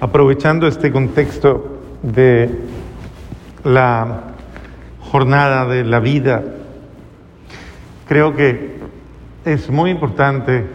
[0.00, 2.58] aprovechando este contexto de
[3.64, 4.22] la
[5.00, 6.42] jornada de la vida,
[8.08, 8.80] creo que
[9.44, 10.66] es muy importante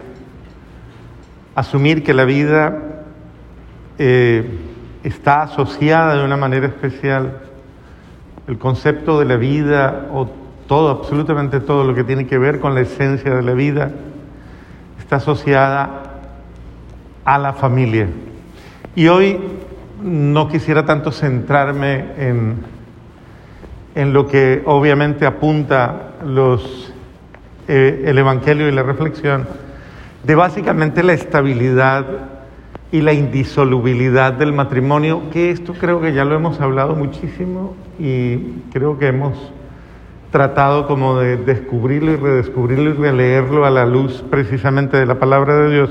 [1.56, 2.78] asumir que la vida
[3.98, 4.58] eh,
[5.02, 7.40] está asociada de una manera especial.
[8.46, 10.28] El concepto de la vida o
[10.68, 13.90] todo, absolutamente todo lo que tiene que ver con la esencia de la vida,
[15.00, 16.20] está asociada
[17.24, 18.08] a la familia.
[18.96, 19.38] Y hoy
[20.02, 22.56] no quisiera tanto centrarme en,
[23.94, 26.94] en lo que obviamente apunta los,
[27.68, 29.46] eh, el Evangelio y la reflexión,
[30.24, 32.06] de básicamente la estabilidad
[32.90, 38.38] y la indisolubilidad del matrimonio, que esto creo que ya lo hemos hablado muchísimo y
[38.72, 39.52] creo que hemos
[40.30, 45.54] tratado como de descubrirlo y redescubrirlo y releerlo a la luz precisamente de la palabra
[45.54, 45.90] de Dios,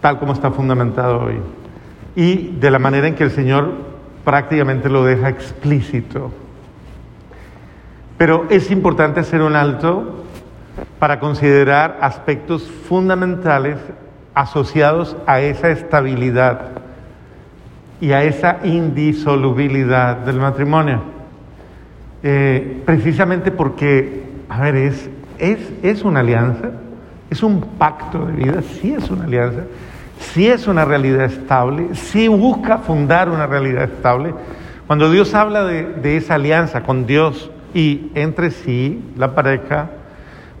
[0.00, 1.61] tal como está fundamentado hoy.
[2.14, 3.72] Y de la manera en que el Señor
[4.24, 6.30] prácticamente lo deja explícito.
[8.18, 10.24] Pero es importante hacer un alto
[10.98, 13.78] para considerar aspectos fundamentales
[14.34, 16.68] asociados a esa estabilidad
[18.00, 21.02] y a esa indisolubilidad del matrimonio.
[22.22, 26.70] Eh, precisamente porque, a ver, es, es, es una alianza,
[27.30, 29.62] es un pacto de vida, sí es una alianza,
[30.22, 34.34] sí es una realidad estable, sí busca fundar una realidad estable.
[34.86, 39.90] Cuando Dios habla de, esa alianza con Dios y entre sí, la pareja,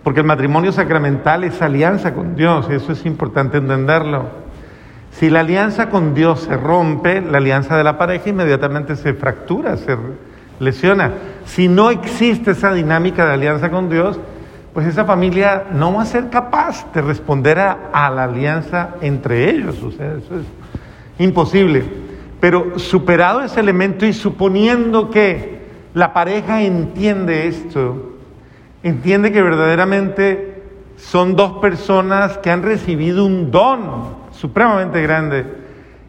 [0.02, 4.24] porque el matrimonio sacramental es alianza con Dios, eso es importante entenderlo.
[5.12, 9.76] Si la alianza con Dios se rompe, la alianza de la pareja inmediatamente se fractura,
[9.76, 9.96] se
[10.58, 11.12] lesiona.
[11.44, 14.18] Si no existe esa dinámica de alianza con Dios,
[14.72, 19.82] pues esa familia no va a ser capaz de responder a, la alianza entre ellos.
[19.82, 20.46] O sea, eso es
[21.18, 21.84] imposible.
[22.40, 25.62] Pero superado ese elemento y suponiendo que
[25.94, 28.16] la pareja entiende esto,
[28.82, 30.62] entiende que verdaderamente
[30.96, 35.46] son dos personas que han recibido un don supremamente grande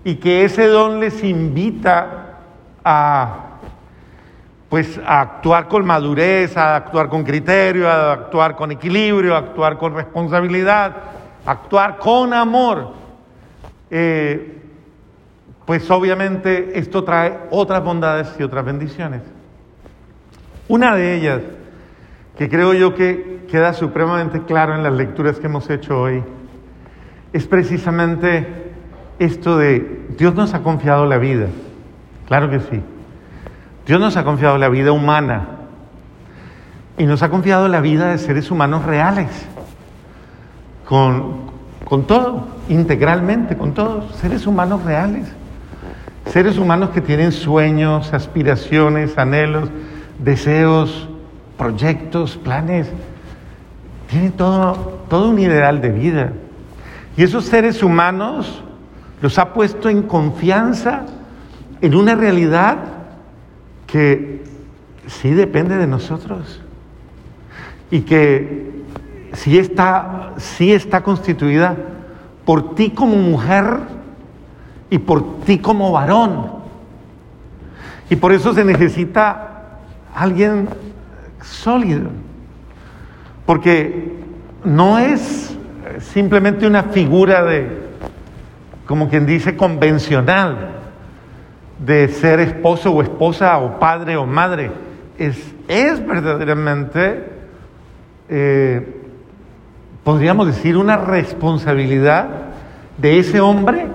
[0.06, 2.40] y que ese don les invita
[2.84, 3.53] a
[4.74, 9.78] pues a actuar con madurez, a actuar con criterio, a actuar con equilibrio, a actuar
[9.78, 10.96] con responsabilidad,
[11.46, 12.92] a actuar con amor.
[13.92, 14.58] Eh,
[15.64, 19.22] pues obviamente esto trae otras bondades y otras bendiciones.
[20.68, 21.42] Una de ellas
[22.36, 26.24] que creo yo que queda supremamente claro en las lecturas que hemos hecho hoy,
[27.32, 28.72] es precisamente
[29.20, 31.46] esto de Dios nos ha confiado la vida.
[32.26, 32.82] Claro que sí.
[33.86, 35.48] Dios nos ha confiado la vida humana
[36.98, 39.30] y nos ha confiado la vida de seres humanos reales,
[40.88, 41.52] con,
[41.84, 45.28] con todo, integralmente, con todos, seres humanos reales.
[46.28, 49.70] Seres humanos que tienen sueños, aspiraciones, anhelos,
[50.20, 51.10] deseos,
[51.58, 52.90] proyectos, planes,
[54.10, 56.34] tiene todo, todo un ideal de vida.
[57.18, 58.64] Y esos seres humanos
[59.22, 61.06] los ha puesto en confianza
[61.82, 62.78] en una realidad
[63.94, 64.42] que
[65.06, 66.60] sí depende de nosotros.
[67.92, 68.72] Y que
[69.34, 71.78] sí está, sí está constituida
[72.44, 73.82] por ti como mujer
[74.90, 76.54] y por ti como varón.
[78.10, 79.78] Y por eso se necesita
[80.16, 80.70] alguien
[81.44, 82.10] sólido,
[83.46, 84.12] porque
[84.64, 85.56] no es
[86.00, 87.78] simplemente una figura de,
[88.88, 90.83] como quien dice, convencional,
[91.86, 94.72] de ser esposo o esposa o padre o madre.
[95.18, 97.26] Es, es verdaderamente,
[98.30, 99.02] eh,
[100.04, 102.28] podríamos decir, una responsabilidad
[102.98, 103.88] de ese hombre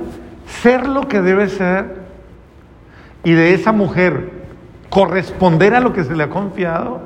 [0.46, 1.96] ser lo que debe ser
[3.24, 4.32] y de esa mujer
[4.90, 7.02] corresponder a lo que se le ha confiado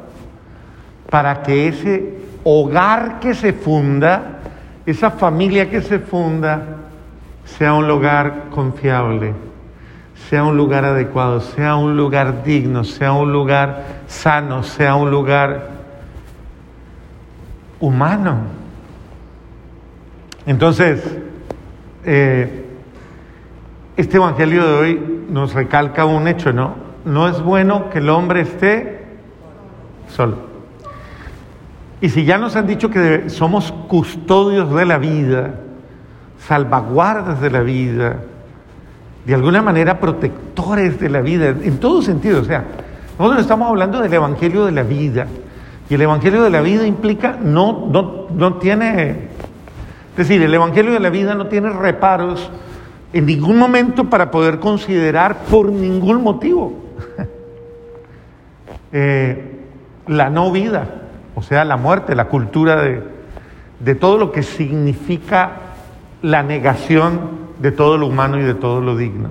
[1.10, 4.38] para que ese hogar que se funda,
[4.86, 6.62] esa familia que se funda,
[7.44, 9.34] sea un lugar confiable,
[10.28, 15.70] sea un lugar adecuado, sea un lugar digno, sea un lugar sano, sea un lugar
[17.80, 18.38] humano.
[20.46, 21.02] Entonces,
[22.04, 22.66] eh,
[23.96, 26.74] este Evangelio de hoy nos recalca un hecho, ¿no?
[27.04, 29.04] No es bueno que el hombre esté
[30.08, 30.36] solo.
[32.00, 35.54] Y si ya nos han dicho que somos custodios de la vida,
[36.38, 38.16] salvaguardas de la vida,
[39.24, 42.64] de alguna manera protectores de la vida, en todo sentido, o sea,
[43.18, 45.26] nosotros estamos hablando del Evangelio de la vida,
[45.88, 49.10] y el Evangelio de la vida implica, no, no, no tiene,
[50.10, 52.50] es decir, el Evangelio de la vida no tiene reparos
[53.12, 56.72] en ningún momento para poder considerar por ningún motivo
[58.92, 59.60] eh,
[60.08, 61.02] la no vida,
[61.34, 63.02] o sea, la muerte, la cultura de,
[63.78, 65.52] de todo lo que significa
[66.22, 69.28] la negación de todo lo humano y de todo lo digno.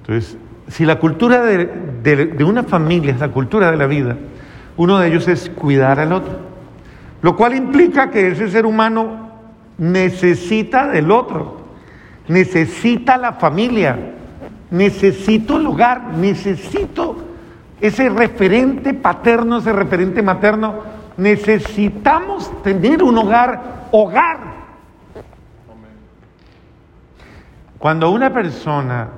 [0.00, 0.36] Entonces,
[0.68, 1.66] si la cultura de,
[2.02, 4.16] de, una familia es la cultura de la vida,
[4.76, 6.34] uno de ellos es cuidar al otro,
[7.22, 9.30] lo cual implica que ese ser humano
[9.78, 11.62] necesita del otro,
[12.28, 13.96] necesita la familia,
[14.70, 17.28] necesito el hogar, necesito
[17.80, 20.98] ese referente paterno, ese referente materno.
[21.16, 24.47] Necesitamos tener un hogar, hogar.
[27.78, 29.08] Cuando una persona,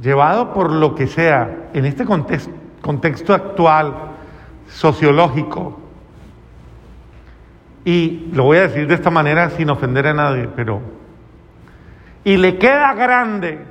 [0.00, 3.94] llevado por lo que sea, en este contexto, contexto actual,
[4.68, 5.80] sociológico,
[7.84, 10.80] y lo voy a decir de esta manera sin ofender a nadie, pero
[12.22, 13.64] y le queda grande,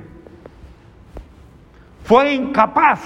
[2.04, 3.00] fue incapaz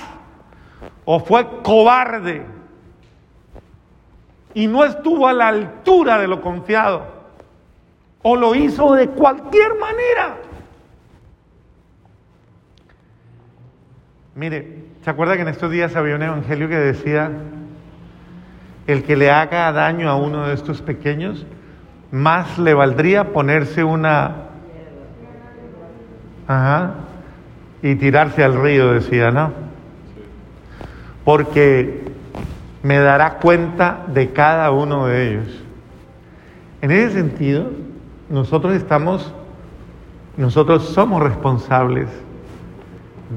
[1.04, 2.46] o fue cobarde
[4.54, 7.13] y no estuvo a la altura de lo confiado
[8.26, 10.36] o lo hizo de cualquier manera.
[14.34, 17.30] Mire, ¿se acuerda que en estos días había un evangelio que decía,
[18.86, 21.46] el que le haga daño a uno de estos pequeños,
[22.10, 24.44] más le valdría ponerse una
[26.46, 26.94] Ajá.
[27.82, 29.52] Y tirarse al río, decía, ¿no?
[31.24, 32.02] Porque
[32.82, 35.62] me dará cuenta de cada uno de ellos.
[36.80, 37.70] En ese sentido,
[38.34, 39.32] nosotros estamos,
[40.36, 42.08] nosotros somos responsables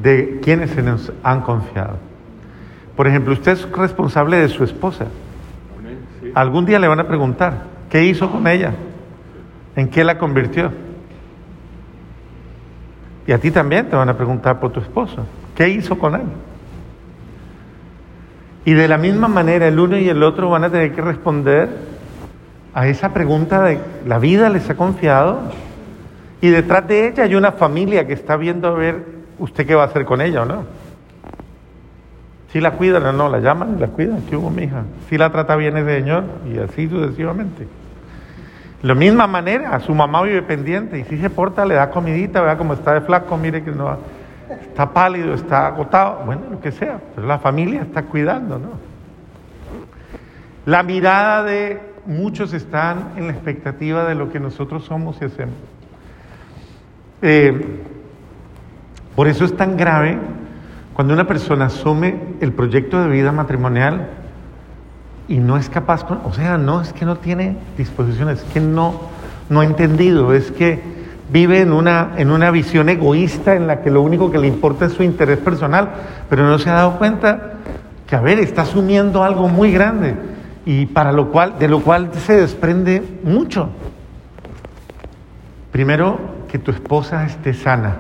[0.02, 1.98] de quienes se nos han confiado.
[2.96, 5.06] Por ejemplo, usted es responsable de su esposa.
[6.34, 8.74] Algún día le van a preguntar, ¿qué hizo con ella?
[9.76, 10.72] ¿En qué la convirtió?
[13.28, 15.28] Y a ti también te van a preguntar por tu esposo.
[15.56, 16.28] ¿Qué hizo con él?
[18.66, 21.97] Y de la misma manera el uno y el otro van a tener que responder
[22.78, 25.40] a esa pregunta de la vida les ha confiado
[26.42, 29.04] y detrás de ella hay una familia que está viendo a ver
[29.40, 30.64] usted qué va a hacer con ella o no.
[32.54, 34.22] Si la cuidan o no, la llaman y la cuidan.
[34.30, 34.84] ¿Qué hubo, mi hija?
[35.10, 37.64] Si la trata bien el Señor y así sucesivamente.
[37.64, 42.42] De la misma manera, su mamá vive pendiente y si se porta, le da comidita,
[42.42, 43.98] vea cómo está de flaco, mire que no
[44.62, 48.97] está pálido, está agotado, bueno, lo que sea, pero la familia está cuidando, ¿no?
[50.68, 55.56] La mirada de muchos están en la expectativa de lo que nosotros somos y hacemos.
[57.22, 57.86] Eh,
[59.16, 60.18] por eso es tan grave
[60.94, 64.10] cuando una persona asume el proyecto de vida matrimonial
[65.30, 69.00] y no es capaz, o sea, no es que no tiene disposiciones, es que no,
[69.48, 70.82] no ha entendido, es que
[71.32, 74.88] vive en una, en una visión egoísta en la que lo único que le importa
[74.88, 75.92] es su interés personal,
[76.30, 77.54] pero no se ha dado cuenta
[78.06, 80.36] que, a ver, está asumiendo algo muy grande
[80.68, 83.70] y para lo cual, de lo cual se desprende mucho.
[85.72, 86.20] Primero,
[86.50, 87.96] que tu esposa esté sana,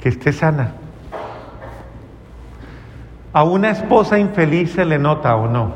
[0.00, 0.72] que esté sana.
[3.34, 5.74] ¿A una esposa infeliz se le nota o no?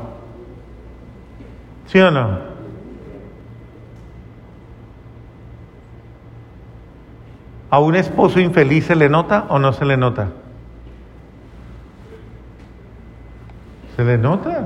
[1.85, 2.39] ¿Sí o no?
[7.69, 10.29] ¿A un esposo infeliz se le nota o no se le nota?
[14.01, 14.65] ¿Se le nota?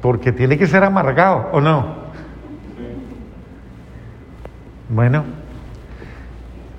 [0.00, 1.96] Porque tiene que ser amargado, ¿o no?
[4.88, 5.24] Bueno,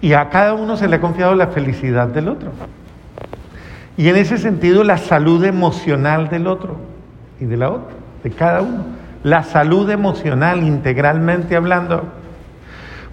[0.01, 2.53] y a cada uno se le ha confiado la felicidad del otro.
[3.97, 6.77] Y en ese sentido la salud emocional del otro
[7.39, 8.83] y de la otra, de cada uno.
[9.21, 12.03] La salud emocional integralmente hablando.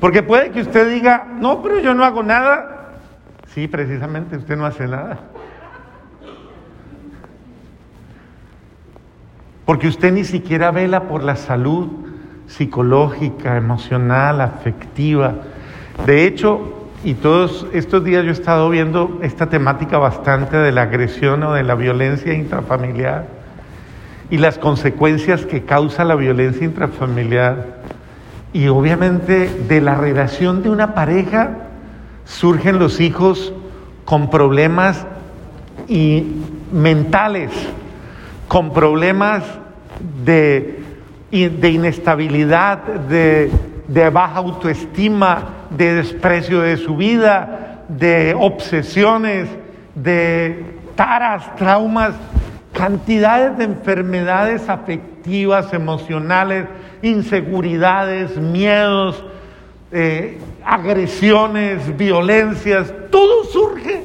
[0.00, 2.94] Porque puede que usted diga, no, pero yo no hago nada.
[3.48, 5.18] Sí, precisamente usted no hace nada.
[9.64, 11.88] Porque usted ni siquiera vela por la salud
[12.46, 15.34] psicológica, emocional, afectiva.
[16.06, 20.82] De hecho, y todos estos días yo he estado viendo esta temática bastante de la
[20.82, 23.26] agresión o de la violencia intrafamiliar
[24.30, 27.82] y las consecuencias que causa la violencia intrafamiliar.
[28.52, 31.50] Y obviamente de la relación de una pareja
[32.24, 33.52] surgen los hijos
[34.04, 35.06] con problemas
[35.88, 36.24] y
[36.72, 37.50] mentales,
[38.54, 39.42] con problemas
[40.24, 40.78] de,
[41.32, 49.48] de inestabilidad, de baja autoestima, de desprecio de su vida, de obsesiones,
[49.96, 52.14] de taras, traumas
[52.72, 56.68] cantidades de enfermedades afectivas, emocionales,
[57.02, 59.24] inseguridades, miedos,
[59.90, 64.04] eh, agresiones, violencias, todo surge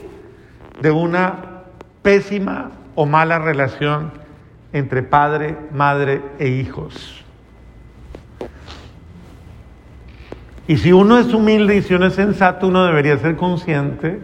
[0.82, 1.36] de una
[2.02, 4.18] pésima o mala relación
[4.74, 7.24] entre padre, madre e hijos.
[10.68, 14.20] Y si uno es humilde y si uno es sensato, uno debería ser consciente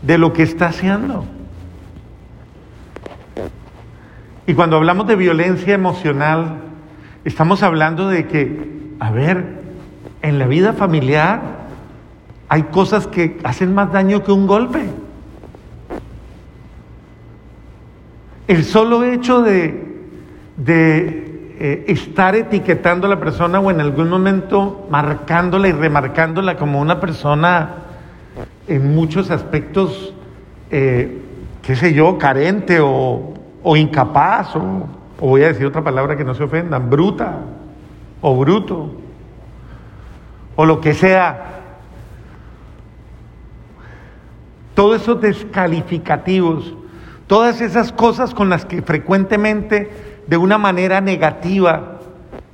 [0.00, 1.26] de lo que está haciendo.
[4.46, 6.60] Y cuando hablamos de violencia emocional,
[7.24, 9.60] estamos hablando de que, a ver,
[10.22, 11.66] en la vida familiar
[12.48, 14.84] hay cosas que hacen más daño que un golpe.
[18.48, 20.06] El solo hecho de,
[20.56, 26.80] de eh, estar etiquetando a la persona o en algún momento marcándola y remarcándola como
[26.80, 27.74] una persona
[28.68, 30.14] en muchos aspectos,
[30.70, 31.22] eh,
[31.62, 33.34] qué sé yo, carente o,
[33.64, 34.60] o incapaz, o,
[35.18, 37.40] o voy a decir otra palabra que no se ofendan, bruta
[38.20, 38.92] o bruto,
[40.54, 41.54] o lo que sea.
[44.74, 46.75] Todos esos descalificativos,
[47.26, 49.90] todas esas cosas con las que frecuentemente
[50.26, 51.98] de una manera negativa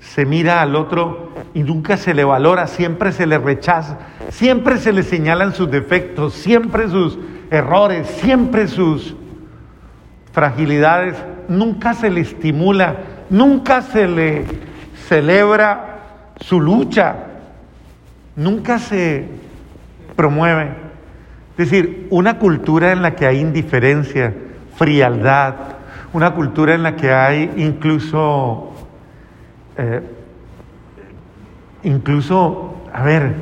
[0.01, 3.99] se mira al otro y nunca se le valora, siempre se le rechaza,
[4.31, 7.19] siempre se le señalan sus defectos, siempre sus
[7.51, 9.15] errores, siempre sus
[10.33, 11.17] fragilidades,
[11.49, 12.97] nunca se le estimula,
[13.31, 14.45] nunca se le
[15.09, 16.01] celebra
[16.41, 17.17] su lucha,
[18.35, 19.29] nunca se
[20.17, 20.71] promueve.
[21.59, 24.35] Es decir, una cultura en la que hay indiferencia,
[24.77, 25.55] frialdad,
[26.13, 28.73] una cultura en la que hay incluso,
[29.77, 30.03] eh,
[31.85, 33.35] incluso, a ver,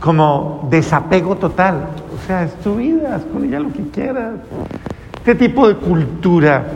[0.00, 1.88] como desapego total.
[2.14, 4.34] O sea, es tu vida, haz con ella lo que quieras.
[5.16, 6.66] Este tipo de cultura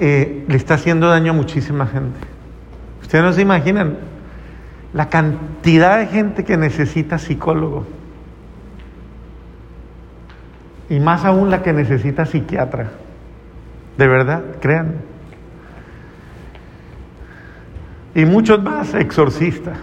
[0.00, 2.18] eh, le está haciendo daño a muchísima gente.
[3.00, 3.98] Ustedes no se imaginan
[4.92, 7.86] la cantidad de gente que necesita psicólogo.
[10.92, 12.90] Y más aún la que necesita psiquiatra.
[13.96, 14.96] De verdad, crean.
[18.14, 19.78] Y muchos más exorcistas.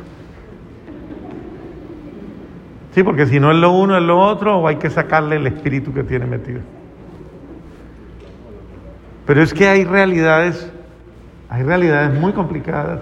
[2.94, 5.48] Sí, porque si no es lo uno, es lo otro, o hay que sacarle el
[5.48, 6.62] espíritu que tiene metido.
[9.26, 10.72] Pero es que hay realidades,
[11.50, 13.00] hay realidades muy complicadas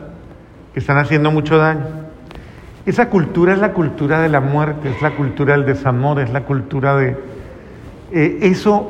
[0.73, 1.83] que están haciendo mucho daño.
[2.85, 6.45] Esa cultura es la cultura de la muerte, es la cultura del desamor, es la
[6.45, 7.26] cultura de...
[8.11, 8.89] Eh, eso,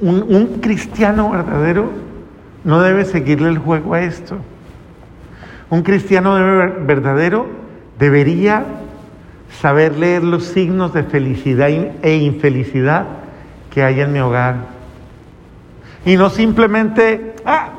[0.00, 1.90] un, un cristiano verdadero
[2.64, 4.36] no debe seguirle el juego a esto.
[5.70, 6.34] Un cristiano
[6.86, 7.46] verdadero
[7.98, 8.64] debería
[9.60, 13.06] saber leer los signos de felicidad e infelicidad
[13.72, 14.74] que hay en mi hogar
[16.06, 17.70] y no simplemente, ah,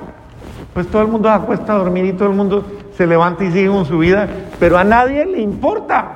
[0.73, 2.65] pues todo el mundo acuesta a dormir y todo el mundo
[2.97, 4.27] se levanta y sigue con su vida,
[4.59, 6.14] pero a nadie le importa.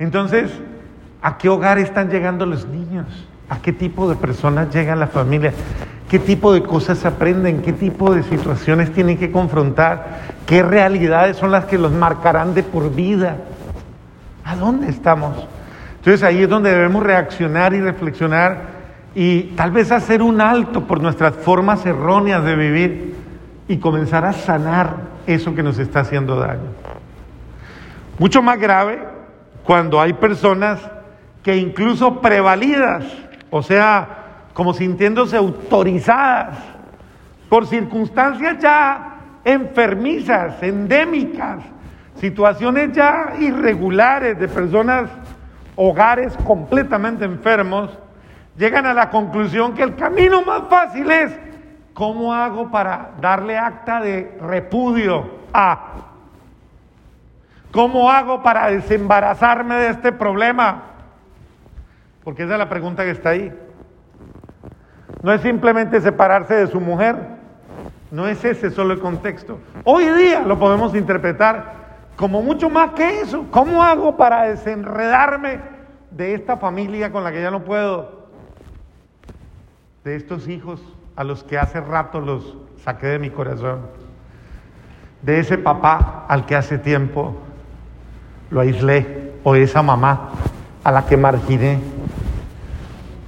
[0.00, 0.50] Entonces,
[1.20, 3.06] ¿a qué hogar están llegando los niños?
[3.50, 5.52] ¿A qué tipo de personas llega la familia?
[6.08, 7.60] ¿Qué tipo de cosas aprenden?
[7.60, 10.20] ¿Qué tipo de situaciones tienen que confrontar?
[10.46, 13.36] ¿Qué realidades son las que los marcarán de por vida?
[14.42, 15.46] ¿A dónde estamos?
[15.98, 18.80] Entonces ahí es donde debemos reaccionar y reflexionar
[19.14, 23.14] y tal vez hacer un alto por nuestras formas erróneas de vivir
[23.68, 26.70] y comenzar a sanar eso que nos está haciendo daño.
[28.18, 29.09] Mucho más grave
[29.64, 30.80] cuando hay personas
[31.42, 33.04] que incluso prevalidas,
[33.50, 34.20] o sea,
[34.52, 36.58] como sintiéndose autorizadas
[37.48, 41.62] por circunstancias ya enfermizas, endémicas,
[42.16, 45.08] situaciones ya irregulares de personas
[45.76, 47.90] hogares completamente enfermos,
[48.56, 51.32] llegan a la conclusión que el camino más fácil es,
[51.94, 56.09] ¿cómo hago para darle acta de repudio a?
[57.72, 60.82] ¿Cómo hago para desembarazarme de este problema?
[62.24, 63.52] Porque esa es la pregunta que está ahí.
[65.22, 67.16] No es simplemente separarse de su mujer,
[68.10, 69.58] no es ese solo el contexto.
[69.84, 71.80] Hoy día lo podemos interpretar
[72.16, 73.46] como mucho más que eso.
[73.50, 75.60] ¿Cómo hago para desenredarme
[76.10, 78.28] de esta familia con la que ya no puedo?
[80.02, 80.82] De estos hijos
[81.14, 83.86] a los que hace rato los saqué de mi corazón.
[85.22, 87.36] De ese papá al que hace tiempo
[88.50, 89.30] lo aislé.
[89.42, 90.30] O esa mamá
[90.84, 91.78] a la que marginé.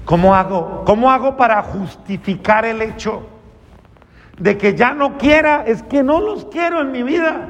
[0.04, 0.82] ¿Cómo hago?
[0.84, 3.22] ¿Cómo hago para justificar el hecho
[4.38, 5.64] de que ya no quiera?
[5.66, 7.48] Es que no los quiero en mi vida.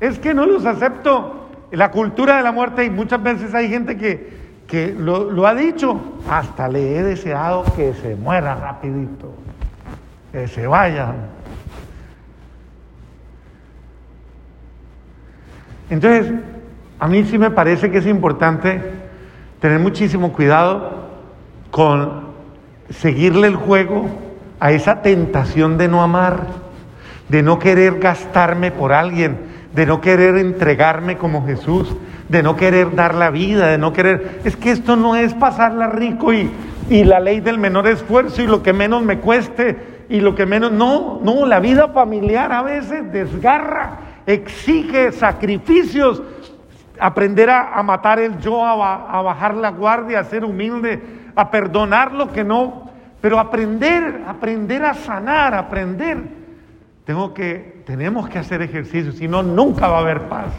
[0.00, 1.48] Es que no los acepto.
[1.72, 6.00] La cultura de la muerte y muchas veces hay gente que, que lo, ha dicho,
[6.30, 9.34] hasta le he deseado que se muera rapidito,
[10.30, 11.14] que se vaya.
[15.90, 16.32] Entonces,
[17.00, 18.80] a mí sí me parece que es importante
[19.60, 21.08] tener muchísimo cuidado
[21.70, 22.28] con
[22.90, 24.06] seguirle el juego
[24.60, 26.46] a esa tentación de no amar,
[27.28, 29.38] de no querer gastarme por alguien,
[29.74, 31.94] de no querer entregarme como Jesús,
[32.28, 34.40] de no querer dar la vida, de no querer...
[34.44, 36.50] Es que esto no es pasarla rico y,
[36.90, 39.76] y la ley del menor esfuerzo y lo que menos me cueste
[40.08, 40.72] y lo que menos...
[40.72, 46.22] No, no, la vida familiar a veces desgarra, exige sacrificios,
[47.00, 51.02] aprender a, matar el yo, a, bajar la guardia, a ser humilde,
[51.34, 52.90] a perdonar lo que no,
[53.20, 56.18] pero aprender, aprender a sanar, aprender.
[57.04, 60.52] Tengo que, tenemos que hacer ejercicio, si no, nunca va a haber paz.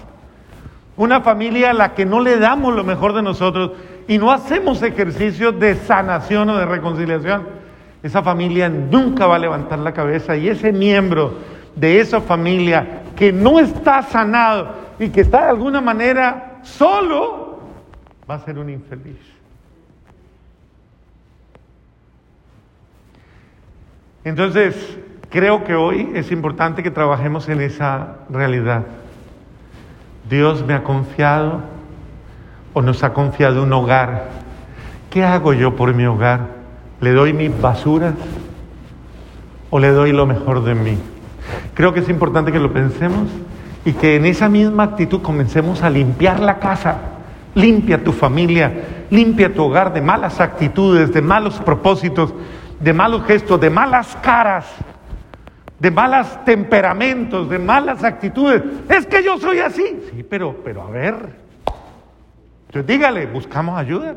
[0.98, 3.72] Una familia a la que no le damos lo mejor de nosotros
[4.08, 7.48] y no hacemos ejercicios de sanación o de reconciliación,
[8.04, 11.36] esa familia nunca va a levantar la cabeza y ese miembro
[11.76, 17.60] de esa familia que no está sanado y que está de alguna manera solo,
[18.30, 19.18] va a ser un infeliz.
[24.26, 28.84] Entonces, creo que hoy es importante que trabajemos en esa realidad.
[30.30, 31.62] Dios me ha confiado
[32.74, 34.28] o nos ha confiado un hogar.
[35.10, 36.42] ¿Qué hago yo por mi hogar?
[37.00, 38.14] ¿Le doy mis basuras
[39.70, 40.98] o le doy lo mejor de mí?
[41.74, 43.30] Creo que es importante que lo pensemos
[43.86, 46.98] y que en esa misma actitud comencemos a limpiar la casa.
[47.56, 48.72] Limpia tu familia,
[49.10, 52.34] limpia tu hogar de malas actitudes, de malos propósitos,
[52.80, 54.66] de malos gestos, de malas caras
[55.80, 58.62] de malos temperamentos, de malas actitudes.
[58.90, 60.02] Es que yo soy así.
[60.12, 61.16] Sí, pero, pero a ver.
[62.68, 64.16] Entonces dígale, buscamos ayuda,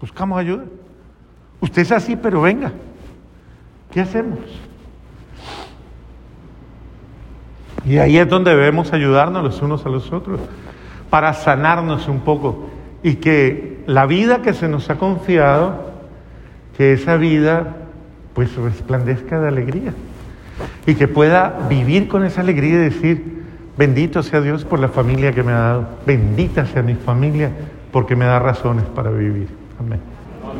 [0.00, 0.64] buscamos ayuda.
[1.60, 2.72] Usted es así, pero venga.
[3.92, 4.40] ¿Qué hacemos?
[7.86, 10.40] Y ahí es donde debemos ayudarnos los unos a los otros
[11.10, 12.68] para sanarnos un poco
[13.02, 15.92] y que la vida que se nos ha confiado,
[16.76, 17.76] que esa vida
[18.32, 19.92] pues resplandezca de alegría
[20.86, 23.44] y que pueda vivir con esa alegría y decir,
[23.76, 27.50] bendito sea Dios por la familia que me ha dado, bendita sea mi familia
[27.92, 29.48] porque me da razones para vivir.
[29.78, 30.13] Amén.